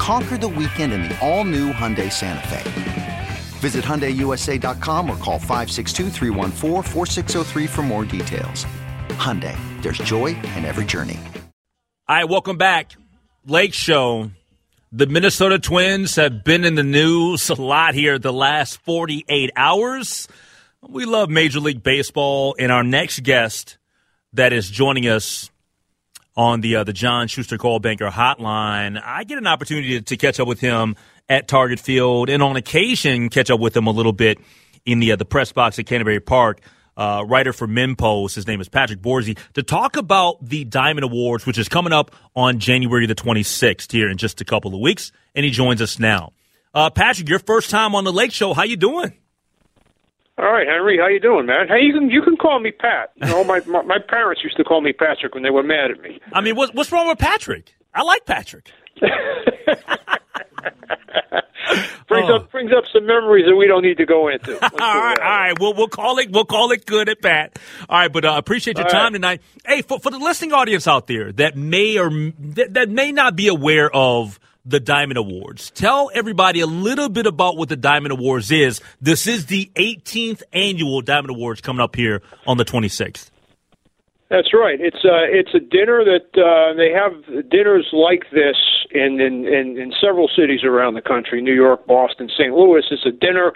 [0.00, 3.28] Conquer the weekend in the all new Hyundai Santa Fe.
[3.58, 6.08] Visit HyundaiUSA.com or call 562
[7.68, 8.64] for more details.
[9.10, 11.18] Hyundai, there's joy in every journey.
[12.08, 12.92] All right, welcome back.
[13.44, 14.30] Lake Show.
[14.90, 20.28] The Minnesota Twins have been in the news a lot here the last 48 hours.
[20.80, 23.76] We love Major League Baseball, and our next guest
[24.32, 25.49] that is joining us
[26.36, 30.16] on the uh, the John Schuster Coldwell Banker Hotline, I get an opportunity to, to
[30.16, 30.96] catch up with him
[31.28, 34.38] at Target Field, and on occasion catch up with him a little bit
[34.84, 36.60] in the uh, the press box at Canterbury Park.
[36.96, 41.46] Uh, writer for MinnPost, his name is Patrick Borzi, to talk about the Diamond Awards,
[41.46, 45.10] which is coming up on January the 26th here in just a couple of weeks,
[45.34, 46.32] and he joins us now.
[46.74, 48.52] Uh, Patrick, your first time on the Lake Show.
[48.52, 49.14] How you doing?
[50.40, 51.68] All right, Henry, how you doing, man?
[51.68, 53.12] Hey, you can you can call me Pat.
[53.16, 55.90] You know, my my, my parents used to call me Patrick when they were mad
[55.90, 56.18] at me.
[56.32, 57.74] I mean, what's what's wrong with Patrick?
[57.94, 58.70] I like Patrick.
[62.08, 62.36] brings oh.
[62.36, 64.54] up brings up some memories that we don't need to go into.
[64.62, 65.58] all right, all right.
[65.60, 67.58] We'll we'll call it we'll call it good at Pat.
[67.90, 69.12] All right, but uh, appreciate your all time right.
[69.12, 69.42] tonight.
[69.66, 73.36] Hey, for for the listening audience out there that may or that, that may not
[73.36, 75.70] be aware of the Diamond Awards.
[75.70, 78.80] Tell everybody a little bit about what the Diamond Awards is.
[79.00, 83.30] This is the 18th annual Diamond Awards coming up here on the 26th.
[84.30, 84.80] That's right.
[84.80, 88.54] It's a uh, it's a dinner that uh, they have dinners like this
[88.92, 92.54] in, in in in several cities around the country: New York, Boston, St.
[92.54, 92.84] Louis.
[92.92, 93.52] It's a dinner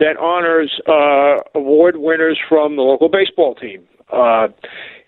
[0.00, 3.88] that honors uh, award winners from the local baseball team.
[4.12, 4.48] Uh,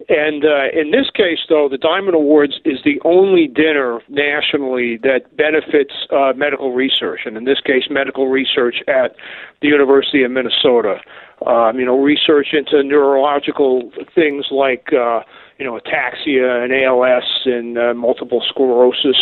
[0.08, 5.36] and uh, in this case, though, the Diamond Awards is the only dinner nationally that
[5.36, 9.14] benefits uh, medical research, and in this case, medical research at
[9.62, 11.00] the University of Minnesota
[11.46, 15.20] um, you know, research into neurological things like, uh,
[15.58, 19.16] you know, ataxia and ALS and uh, multiple sclerosis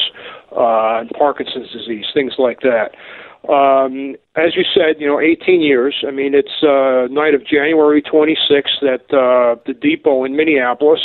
[0.52, 2.90] uh, and Parkinson's disease, things like that.
[3.48, 6.04] Um, as you said, you know, 18 years.
[6.06, 11.00] I mean, it's uh, night of January 26th at uh, the Depot in Minneapolis,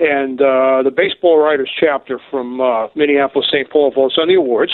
[0.00, 3.70] and uh, the baseball writers chapter from uh, Minneapolis, St.
[3.70, 4.72] Paul votes on the awards,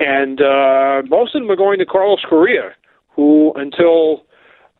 [0.00, 2.74] and uh, most of them are going to Carlos Correa,
[3.14, 4.24] who until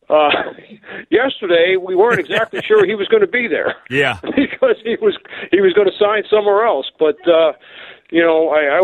[0.08, 0.30] uh,
[1.10, 3.76] yesterday we weren't exactly sure he was going to be there.
[3.90, 5.16] Yeah, because he was
[5.50, 6.90] he was going to sign somewhere else.
[6.98, 7.52] But uh,
[8.10, 8.80] you know, I, I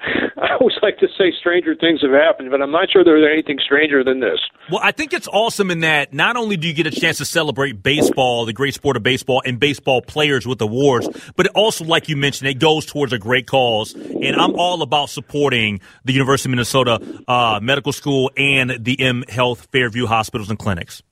[0.36, 3.58] I always like to say stranger things have happened, but I'm not sure there's anything
[3.62, 4.38] stranger than this.
[4.70, 7.24] Well, I think it's awesome in that not only do you get a chance to
[7.24, 11.84] celebrate baseball, the great sport of baseball, and baseball players with awards, but it also,
[11.84, 13.94] like you mentioned, it goes towards a great cause.
[13.94, 19.24] And I'm all about supporting the University of Minnesota uh, Medical School and the M
[19.28, 21.02] Health Fairview hospitals and clinics.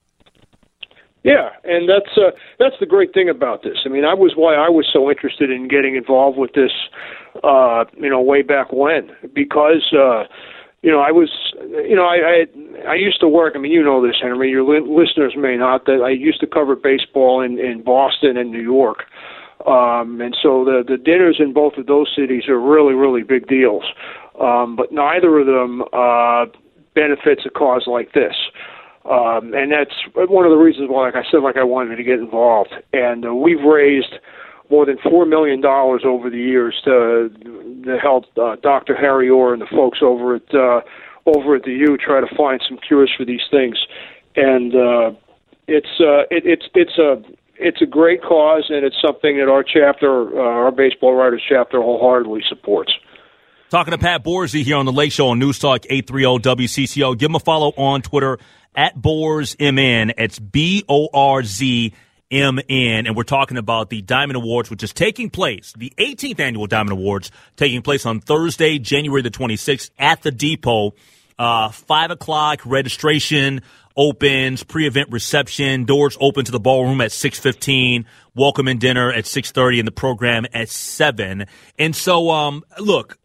[1.29, 3.79] Yeah, and that's uh, that's the great thing about this.
[3.85, 6.73] I mean, I was why I was so interested in getting involved with this,
[7.45, 9.93] uh, you know, way back when because.
[9.93, 10.25] Uh,
[10.81, 11.29] you know, I was,
[11.89, 12.45] you know, I,
[12.87, 13.55] I I used to work.
[13.57, 14.49] I mean, you know this, Henry.
[14.49, 15.87] Your li- listeners may not.
[15.87, 18.99] That I used to cover baseball in in Boston and New York,
[19.67, 23.49] um, and so the the dinners in both of those cities are really really big
[23.49, 23.83] deals.
[24.41, 26.47] Um, but neither of them uh,
[26.95, 28.37] benefits a cause like this.
[29.09, 32.03] Um, and that's one of the reasons why, like I said, like I wanted to
[32.03, 32.75] get involved.
[32.93, 34.15] And uh, we've raised
[34.71, 37.31] more than four million dollars over the years to,
[37.85, 38.95] to help uh, Dr.
[38.95, 40.81] Harry Orr and the folks over at uh,
[41.25, 43.79] over at the U try to find some cures for these things.
[44.37, 45.11] And uh,
[45.67, 47.23] it's uh, it, it's it's a
[47.59, 51.81] it's a great cause, and it's something that our chapter, uh, our baseball writers chapter,
[51.81, 52.93] wholeheartedly supports.
[53.71, 57.19] Talking to Pat Borzi here on the Lake Show on News Talk 830 WCCO.
[57.19, 58.39] Give him a follow on Twitter
[58.79, 60.13] at Boars BorzMN.
[60.17, 61.93] It's B O R Z
[62.31, 63.07] M N.
[63.07, 66.93] And we're talking about the Diamond Awards, which is taking place, the 18th annual Diamond
[66.93, 70.95] Awards, taking place on Thursday, January the 26th at the Depot.
[71.39, 73.63] Uh, 5 o'clock registration
[73.97, 78.05] opens, pre-event reception, doors open to the ballroom at 6:15,
[78.37, 81.47] welcome and dinner at 6:30 and the program at 7.
[81.81, 83.19] And so um look,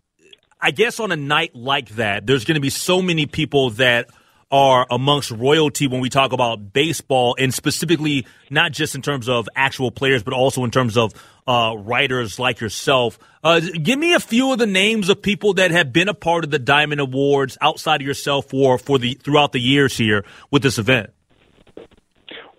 [0.60, 4.10] I guess on a night like that, there's going to be so many people that
[4.54, 9.50] are amongst royalty when we talk about baseball, and specifically not just in terms of
[9.56, 11.12] actual players, but also in terms of
[11.48, 13.18] uh, writers like yourself.
[13.44, 16.44] Uh, give me a few of the names of people that have been a part
[16.44, 20.62] of the Diamond Awards outside of yourself for for the throughout the years here with
[20.62, 21.10] this event.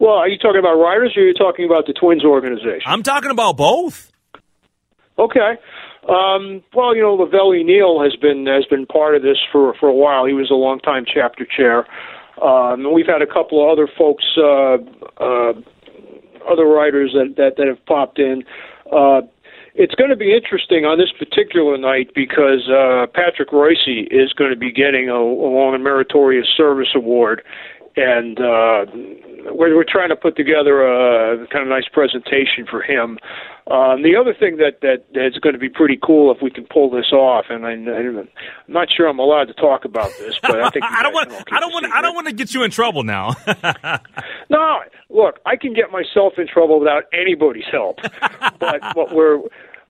[0.00, 2.82] Well, are you talking about writers, or are you talking about the Twins organization?
[2.84, 4.10] I'm talking about both.
[5.16, 5.58] Okay.
[6.08, 9.88] Um, well, you know, Lavelli Neal has been has been part of this for for
[9.88, 10.26] a while.
[10.26, 11.86] He was a longtime chapter chair.
[12.42, 14.76] Um, we've had a couple of other folks, uh,
[15.22, 15.52] uh,
[16.50, 18.44] other writers that, that that have popped in.
[18.92, 19.22] Uh,
[19.74, 24.50] it's going to be interesting on this particular night because uh, Patrick Reusse is going
[24.50, 27.42] to be getting a, a long and meritorious service award,
[27.96, 28.86] and uh,
[29.52, 33.18] we're, we're trying to put together a kind of nice presentation for him.
[33.70, 36.66] Um, the other thing that that that's going to be pretty cool if we can
[36.66, 38.28] pull this off, and I, I'm
[38.68, 41.60] not sure I'm allowed to talk about this, but I think I don't want I
[41.60, 43.34] don't want I don't want to get you in trouble now.
[44.50, 48.00] no, look, I can get myself in trouble without anybody's help,
[48.58, 49.40] but what we're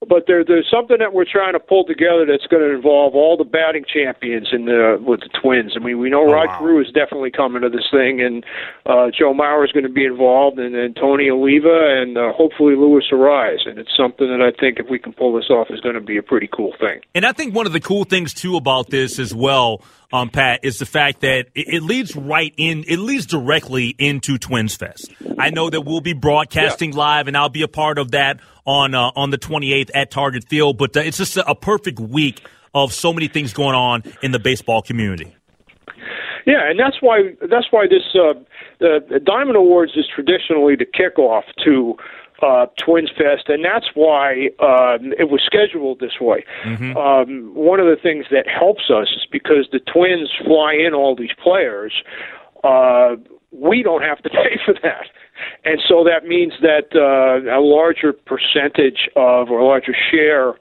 [0.09, 3.37] but there, there's something that we're trying to pull together that's going to involve all
[3.37, 5.73] the batting champions in the with the Twins.
[5.77, 6.59] I mean, we know oh, Rod wow.
[6.59, 8.45] Carew is definitely coming to this thing, and
[8.87, 12.77] uh, Joe Mauer is going to be involved, and, and Tony Oliva, and uh, hopefully
[12.77, 13.67] Luis Arraez.
[13.67, 16.01] And it's something that I think if we can pull this off is going to
[16.01, 17.01] be a pretty cool thing.
[17.15, 19.83] And I think one of the cool things too about this as well
[20.15, 24.39] um, Pat, is the fact that it, it, leads right in, it leads directly into
[24.39, 25.13] Twins Fest.
[25.39, 26.99] I know that we'll be broadcasting yeah.
[26.99, 30.45] live, and I'll be a part of that on uh, on the 28th at Target
[30.49, 30.79] Field.
[30.79, 32.43] But uh, it's just a, a perfect week
[32.75, 35.35] of so many things going on in the baseball community.
[36.47, 38.39] Yeah, and that's why that's why this uh,
[38.81, 41.97] the, the Diamond Awards is traditionally the kickoff to
[42.43, 46.45] uh, Twins Fest, and that's why uh, it was scheduled this way.
[46.65, 46.97] Mm-hmm.
[46.97, 51.17] Um, one of the things that helps us is because the Twins fly in all
[51.17, 51.93] these players.
[52.63, 53.17] Uh,
[53.55, 55.07] we don't have to pay for that.
[55.65, 60.55] And so that means that uh, a larger percentage of or a larger share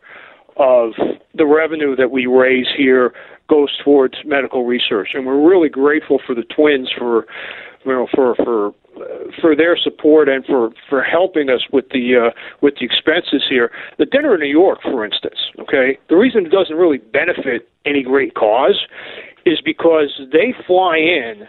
[0.57, 0.93] of
[1.33, 3.13] the revenue that we raise here
[3.49, 5.09] goes towards medical research.
[5.13, 7.25] And we're really grateful for the twins for
[7.85, 8.71] you know for for
[9.41, 13.71] for their support and for for helping us with the uh, with the expenses here.
[13.97, 18.03] The dinner in New York, for instance, okay, the reason it doesn't really benefit any
[18.03, 18.85] great cause
[19.45, 21.47] is because they fly in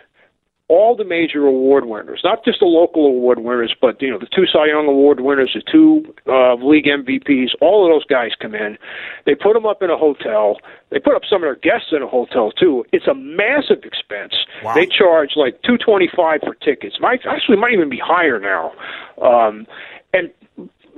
[0.68, 4.28] all the major award winners, not just the local award winners, but you know the
[4.34, 7.50] two Cy Young Award winners, the two uh, league MVPs.
[7.60, 8.78] All of those guys come in.
[9.26, 10.56] They put them up in a hotel.
[10.90, 12.84] They put up some of their guests in a hotel too.
[12.92, 14.34] It's a massive expense.
[14.62, 14.74] Wow.
[14.74, 16.96] They charge like two twenty five for tickets.
[16.98, 18.72] Might actually might even be higher now.
[19.20, 19.66] Um,
[20.14, 20.30] and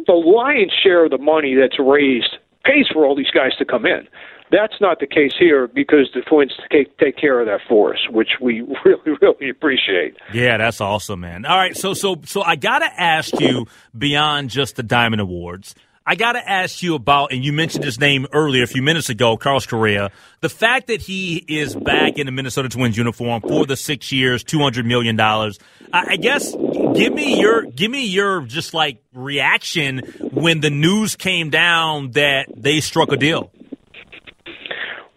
[0.07, 3.85] the lion's share of the money that's raised pays for all these guys to come
[3.85, 4.07] in.
[4.51, 8.01] That's not the case here because the Twins take, take care of that for us,
[8.11, 10.17] which we really, really appreciate.
[10.33, 11.45] Yeah, that's awesome, man.
[11.45, 13.67] All right, so so so I got to ask you
[13.97, 15.75] beyond just the Diamond Awards.
[16.09, 19.09] I got to ask you about, and you mentioned his name earlier a few minutes
[19.09, 20.13] ago, Carlos Correa.
[20.41, 24.45] The fact that he is back in the Minnesota Twins uniform for the six years,
[24.45, 25.59] two hundred million dollars.
[25.93, 29.99] I, I guess give me your give me your just like reaction
[30.33, 33.51] when the news came down that they struck a deal.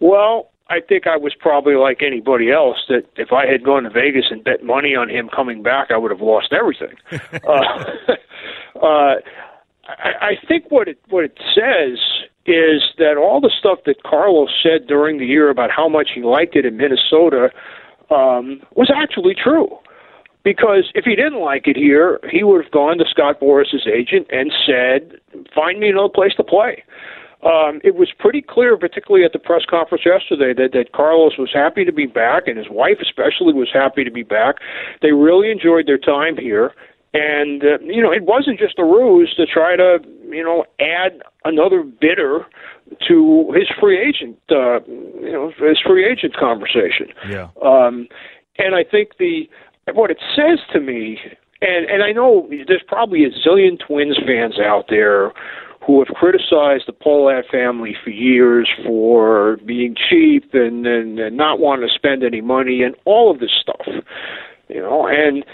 [0.00, 3.90] Well, I think I was probably like anybody else that if I had gone to
[3.90, 6.94] Vegas and bet money on him coming back, I would have lost everything.
[7.12, 9.14] uh, uh,
[9.88, 11.98] I, I think what it what it says
[12.46, 16.22] is that all the stuff that Carlos said during the year about how much he
[16.22, 17.50] liked it in Minnesota
[18.10, 19.76] um, was actually true.
[20.42, 24.26] Because if he didn't like it here, he would have gone to Scott Boras's agent
[24.30, 25.20] and said,
[25.54, 26.82] "Find me another place to play."
[27.42, 31.50] Um, it was pretty clear, particularly at the press conference yesterday, that, that Carlos was
[31.52, 34.56] happy to be back, and his wife especially was happy to be back.
[35.00, 36.72] They really enjoyed their time here,
[37.14, 41.22] and uh, you know, it wasn't just a ruse to try to you know add
[41.44, 42.44] another bidder
[43.08, 47.08] to his free agent, uh, you know, his free agent conversation.
[47.28, 47.48] Yeah.
[47.64, 48.06] Um,
[48.58, 49.48] and I think the
[49.94, 51.18] what it says to me,
[51.62, 55.32] and and I know there's probably a zillion Twins fans out there
[55.90, 61.58] who have criticized the Pohlad family for years for being cheap and, and, and not
[61.58, 63.86] wanting to spend any money and all of this stuff.
[64.68, 65.44] You know, and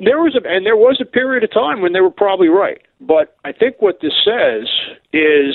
[0.00, 2.82] there was a and there was a period of time when they were probably right.
[3.00, 4.66] But I think what this says
[5.12, 5.54] is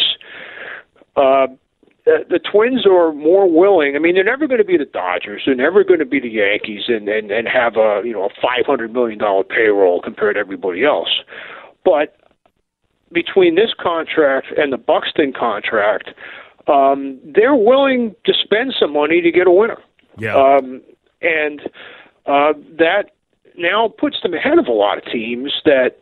[1.18, 1.48] uh,
[2.08, 3.98] uh, the Twins are more willing.
[3.98, 5.42] I mean, they're never going to be the Dodgers.
[5.46, 8.30] They're never going to be the Yankees and and and have a you know a
[8.42, 11.10] five hundred million dollar payroll compared to everybody else.
[11.84, 12.16] But
[13.12, 16.10] between this contract and the Buxton contract,
[16.68, 19.78] um, they're willing to spend some money to get a winner.
[20.18, 20.36] Yeah.
[20.36, 20.82] Um,
[21.22, 21.62] and
[22.26, 23.12] uh, that
[23.58, 25.98] now puts them ahead of a lot of teams that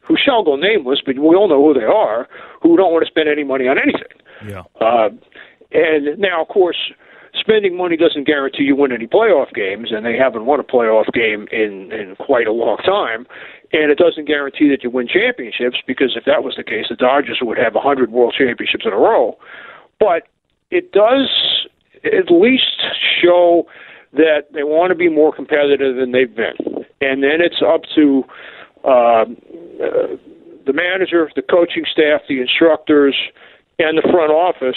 [0.00, 2.28] who shall go nameless, but we all know who they are,
[2.62, 4.02] who don't want to spend any money on anything.
[4.46, 4.62] Yeah.
[4.80, 5.10] Uh,
[5.72, 6.92] and now, of course,
[7.38, 11.12] spending money doesn't guarantee you win any playoff games, and they haven't won a playoff
[11.12, 13.26] game in in quite a long time.
[13.72, 16.96] And it doesn't guarantee that you win championships because if that was the case, the
[16.96, 19.38] Dodgers would have a hundred World Championships in a row.
[20.00, 20.24] But
[20.70, 21.28] it does
[22.04, 22.82] at least
[23.22, 23.66] show
[24.12, 28.24] that they want to be more competitive than they've been, and then it's up to
[28.82, 30.16] uh, uh,
[30.66, 33.14] the manager, the coaching staff, the instructors,
[33.78, 34.76] and the front office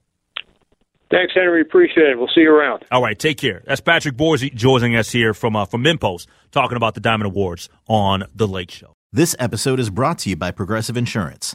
[1.11, 1.61] Thanks, Henry.
[1.61, 2.19] Appreciate it.
[2.19, 2.87] We'll see you around.
[2.91, 3.63] All right, take care.
[3.67, 7.69] That's Patrick Borzi joining us here from uh, from MinnPost, talking about the Diamond Awards
[7.87, 8.95] on the Lake Show.
[9.13, 11.55] This episode is brought to you by Progressive Insurance.